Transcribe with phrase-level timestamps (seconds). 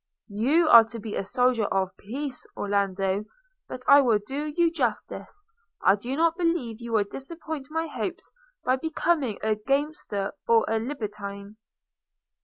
[0.29, 3.25] 'You are to be a soldier of peace, Orlando;
[3.67, 5.45] but I will do you justice,
[5.79, 8.31] I do not believe you will disappoint my hopes
[8.63, 11.57] by becoming a gamester or a libertine.'